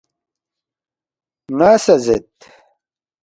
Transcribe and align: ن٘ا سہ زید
ن٘ا 1.57 1.71
سہ 1.83 1.95
زید 2.05 2.27